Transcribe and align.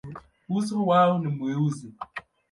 Uso 0.49 0.85
wao 0.85 1.19
ni 1.19 1.27
mweusi. 1.27 1.91